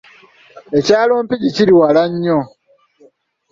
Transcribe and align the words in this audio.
Ekyalo 0.77 1.13
Mpigi 1.25 1.49
kiri 1.55 1.73
wala 1.79 2.03
nnyo. 2.11 2.39